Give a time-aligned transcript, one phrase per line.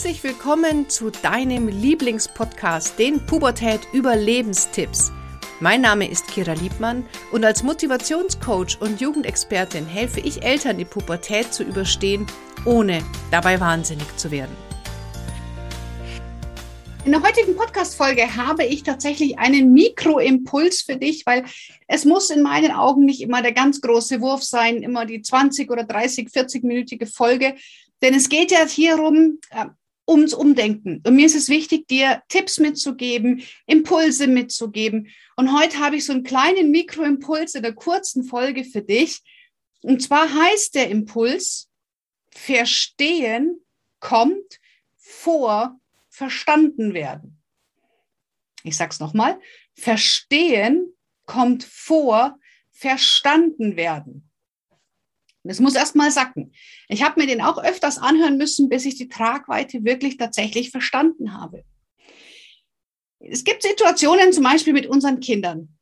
[0.00, 5.12] Herzlich willkommen zu deinem Lieblingspodcast, den Pubertät Überlebenstipps.
[5.60, 11.52] Mein Name ist Kira Liebmann und als Motivationscoach und Jugendexpertin helfe ich Eltern, die Pubertät
[11.52, 12.26] zu überstehen,
[12.64, 14.56] ohne dabei wahnsinnig zu werden.
[17.04, 21.44] In der heutigen Podcast-Folge habe ich tatsächlich einen Mikroimpuls für dich, weil
[21.88, 25.70] es muss in meinen Augen nicht immer der ganz große Wurf sein, immer die 20
[25.70, 27.54] oder 30, 40-minütige Folge,
[28.02, 29.66] denn es geht ja hierum, äh,
[30.10, 31.02] ums Umdenken.
[31.06, 35.08] Und mir ist es wichtig, dir Tipps mitzugeben, Impulse mitzugeben.
[35.36, 39.20] Und heute habe ich so einen kleinen Mikroimpuls in der kurzen Folge für dich.
[39.82, 41.70] Und zwar heißt der Impuls,
[42.30, 43.60] verstehen
[44.00, 44.60] kommt
[44.96, 47.40] vor verstanden werden.
[48.64, 49.40] Ich sage es nochmal,
[49.74, 50.92] verstehen
[51.24, 52.38] kommt vor
[52.72, 54.29] verstanden werden.
[55.50, 56.52] Das muss erst mal sacken.
[56.86, 61.34] Ich habe mir den auch öfters anhören müssen, bis ich die Tragweite wirklich tatsächlich verstanden
[61.34, 61.64] habe.
[63.18, 65.76] Es gibt Situationen zum Beispiel mit unseren Kindern.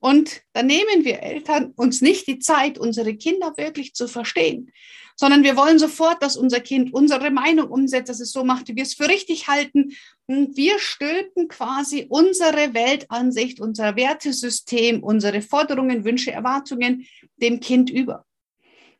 [0.00, 4.72] Und da nehmen wir Eltern uns nicht die Zeit, unsere Kinder wirklich zu verstehen,
[5.14, 8.76] sondern wir wollen sofort, dass unser Kind unsere Meinung umsetzt, dass es so macht, wie
[8.76, 9.92] wir es für richtig halten.
[10.24, 17.06] Und wir stülpen quasi unsere Weltansicht, unser Wertesystem, unsere Forderungen, Wünsche, Erwartungen
[17.36, 18.24] dem Kind über.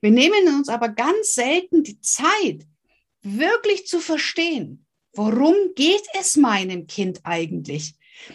[0.02, 2.66] Wir nehmen uns aber ganz selten die Zeit,
[3.22, 7.94] wirklich zu verstehen, worum geht es meinem Kind eigentlich?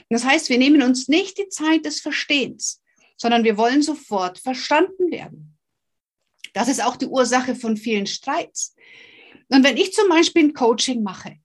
[0.10, 2.82] Das heißt, wir nehmen uns nicht die Zeit des Verstehens,
[3.18, 5.58] sondern wir wollen sofort verstanden werden.
[6.54, 8.74] Das ist auch die Ursache von vielen Streits.
[9.50, 11.38] Und wenn ich zum Beispiel ein Coaching mache,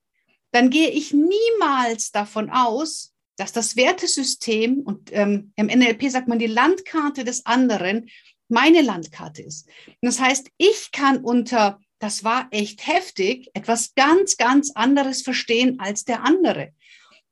[0.53, 6.39] dann gehe ich niemals davon aus, dass das Wertesystem und ähm, im NLP sagt man
[6.39, 8.09] die Landkarte des anderen
[8.53, 9.67] meine Landkarte ist.
[9.87, 15.81] Und das heißt, ich kann unter, das war echt heftig, etwas ganz, ganz anderes verstehen
[15.81, 16.73] als der andere.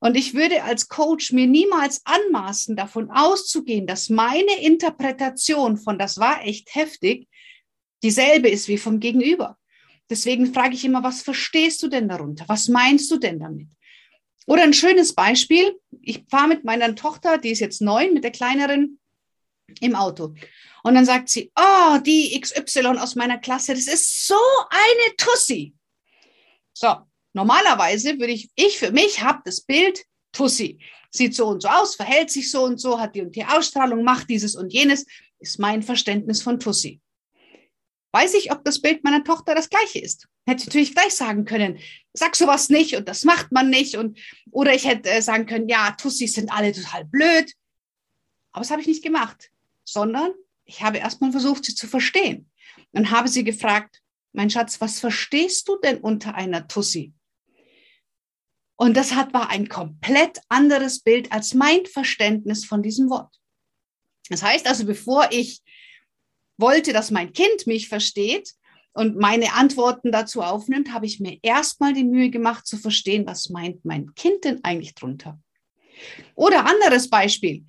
[0.01, 6.19] Und ich würde als Coach mir niemals anmaßen, davon auszugehen, dass meine Interpretation von das
[6.19, 7.29] war echt heftig
[8.03, 9.59] dieselbe ist wie vom Gegenüber.
[10.09, 12.45] Deswegen frage ich immer, was verstehst du denn darunter?
[12.49, 13.69] Was meinst du denn damit?
[14.47, 15.79] Oder ein schönes Beispiel.
[16.03, 18.99] Ich fahre mit meiner Tochter, die ist jetzt neun, mit der kleineren
[19.81, 20.35] im Auto.
[20.83, 24.39] Und dann sagt sie, oh, die XY aus meiner Klasse, das ist so
[24.71, 25.75] eine Tussi.
[26.73, 26.97] So,
[27.33, 30.79] normalerweise würde ich, ich für mich habe das Bild Tussi.
[31.11, 34.05] Sieht so und so aus, verhält sich so und so, hat die und die Ausstrahlung,
[34.05, 35.07] macht dieses und jenes,
[35.41, 37.01] ist mein Verständnis von Tussi.
[38.13, 40.29] Weiß ich, ob das Bild meiner Tochter das gleiche ist?
[40.47, 41.79] Hätte ich natürlich gleich sagen können,
[42.13, 43.97] sag sowas nicht und das macht man nicht.
[43.97, 44.19] Und,
[44.51, 47.53] oder ich hätte äh, sagen können, ja, Tussis sind alle total blöd.
[48.53, 49.51] Aber das habe ich nicht gemacht,
[49.85, 50.33] sondern
[50.65, 52.51] ich habe erstmal versucht, sie zu verstehen
[52.93, 54.01] und habe sie gefragt,
[54.33, 57.13] mein Schatz, was verstehst du denn unter einer Tussi?
[58.77, 63.35] Und das hat, war ein komplett anderes Bild als mein Verständnis von diesem Wort.
[64.31, 65.61] Das heißt also, bevor ich
[66.57, 68.55] wollte, dass mein Kind mich versteht
[68.93, 73.51] und meine Antworten dazu aufnimmt, habe ich mir erstmal die Mühe gemacht zu verstehen, was
[73.51, 75.39] meint mein Kind denn eigentlich drunter.
[76.35, 77.67] Oder anderes Beispiel.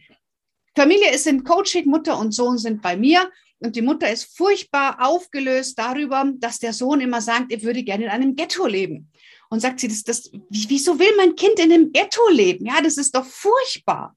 [0.76, 4.98] Familie ist im Coaching, Mutter und Sohn sind bei mir und die Mutter ist furchtbar
[5.00, 9.12] aufgelöst darüber, dass der Sohn immer sagt, er würde gerne in einem Ghetto leben.
[9.50, 12.66] Und sagt sie, das, das, wieso will mein Kind in einem Ghetto leben?
[12.66, 14.16] Ja, das ist doch furchtbar.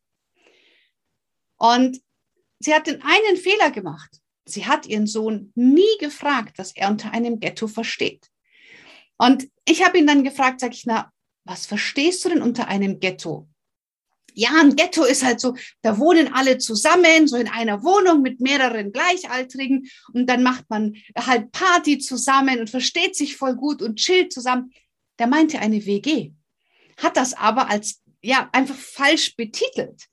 [1.58, 2.00] Und
[2.60, 4.20] sie hat den einen Fehler gemacht.
[4.46, 8.30] Sie hat ihren Sohn nie gefragt, was er unter einem Ghetto versteht.
[9.18, 11.12] Und ich habe ihn dann gefragt, sag ich, na,
[11.44, 13.48] was verstehst du denn unter einem Ghetto?
[14.34, 18.40] Ja, ein Ghetto ist halt so, da wohnen alle zusammen, so in einer Wohnung mit
[18.40, 23.96] mehreren Gleichaltrigen und dann macht man halt Party zusammen und versteht sich voll gut und
[23.96, 24.72] chillt zusammen.
[25.18, 26.32] Der meinte eine WG,
[26.96, 30.08] hat das aber als, ja, einfach falsch betitelt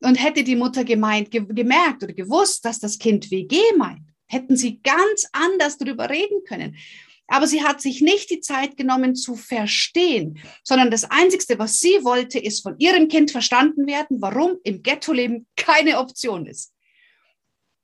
[0.00, 4.56] und hätte die Mutter gemeint, ge gemerkt oder gewusst, dass das Kind WG meint, hätten
[4.56, 6.76] sie ganz anders darüber reden können.
[7.28, 12.04] Aber sie hat sich nicht die Zeit genommen zu verstehen, sondern das Einzige, was sie
[12.04, 16.72] wollte, ist von ihrem Kind verstanden werden, warum im Ghetto-Leben keine Option ist.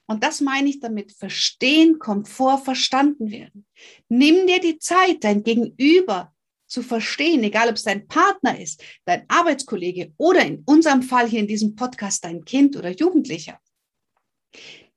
[0.07, 3.67] Und das meine ich damit, verstehen kommt vor verstanden werden.
[4.09, 6.33] Nimm dir die Zeit, dein Gegenüber
[6.67, 11.41] zu verstehen, egal ob es dein Partner ist, dein Arbeitskollege oder in unserem Fall hier
[11.41, 13.61] in diesem Podcast dein Kind oder Jugendlicher.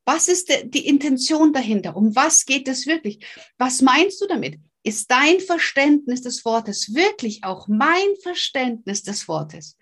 [0.05, 1.95] Was ist die Intention dahinter?
[1.95, 3.25] Um was geht es wirklich?
[3.57, 4.59] Was meinst du damit?
[4.83, 9.77] Ist dein Verständnis des Wortes wirklich auch mein Verständnis des Wortes?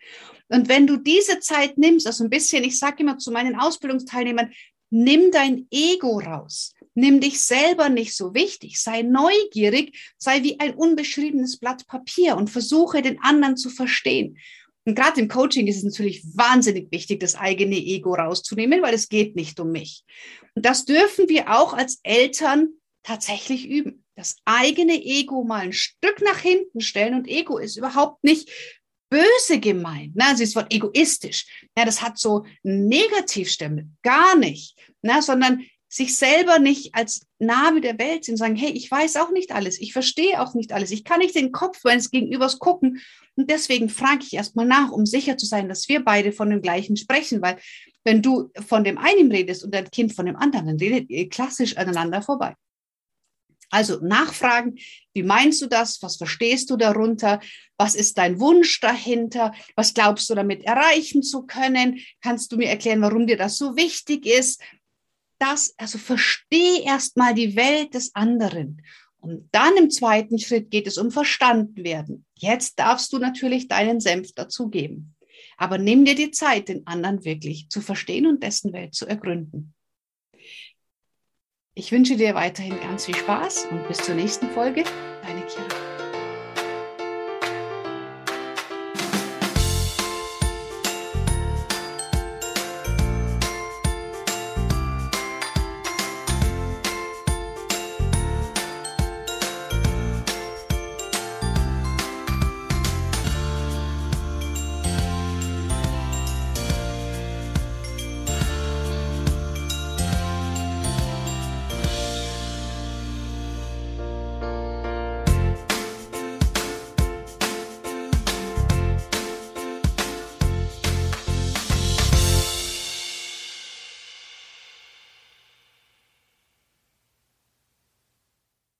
[0.49, 4.51] Und wenn du diese Zeit nimmst, also ein bisschen, ich sage immer zu meinen Ausbildungsteilnehmern,
[4.89, 6.73] nimm dein Ego raus.
[6.95, 12.49] Nimm dich selber nicht so wichtig, sei neugierig, sei wie ein unbeschriebenes Blatt Papier und
[12.49, 14.37] versuche den anderen zu verstehen.
[14.89, 19.07] Und gerade im Coaching ist es natürlich wahnsinnig wichtig, das eigene Ego rauszunehmen, weil es
[19.07, 20.03] geht nicht um mich.
[20.55, 22.69] Und das dürfen wir auch als Eltern
[23.03, 24.03] tatsächlich üben.
[24.15, 27.13] Das eigene Ego mal ein Stück nach hinten stellen.
[27.13, 28.49] Und Ego ist überhaupt nicht
[29.11, 30.15] böse gemeint.
[30.15, 30.25] Ne?
[30.25, 31.45] Also das Wort egoistisch.
[31.77, 33.89] Ja, das hat so Negativstimme.
[34.01, 34.75] Gar nicht.
[35.03, 35.21] Ne?
[35.21, 39.51] Sondern sich selber nicht als Name der Welt sehen, sagen, hey, ich weiß auch nicht
[39.51, 43.01] alles, ich verstehe auch nicht alles, ich kann nicht den Kopf meines Gegenübers gucken.
[43.35, 46.61] Und deswegen frage ich erstmal nach, um sicher zu sein, dass wir beide von dem
[46.61, 47.57] gleichen sprechen, weil
[48.03, 51.27] wenn du von dem einen redest und dein Kind von dem anderen, dann redet ihr
[51.27, 52.55] klassisch aneinander vorbei.
[53.71, 54.79] Also nachfragen,
[55.13, 56.01] wie meinst du das?
[56.01, 57.39] Was verstehst du darunter?
[57.77, 59.53] Was ist dein Wunsch dahinter?
[59.75, 61.99] Was glaubst du damit erreichen zu können?
[62.21, 64.61] Kannst du mir erklären, warum dir das so wichtig ist?
[65.39, 68.81] Das, also versteh erstmal die Welt des anderen.
[69.21, 72.25] Und dann im zweiten Schritt geht es um verstanden werden.
[72.35, 75.15] Jetzt darfst du natürlich deinen Senf dazugeben.
[75.57, 79.73] Aber nimm dir die Zeit, den anderen wirklich zu verstehen und dessen Welt zu ergründen.
[81.75, 84.83] Ich wünsche dir weiterhin ganz viel Spaß und bis zur nächsten Folge.
[85.21, 85.98] Deine Kira.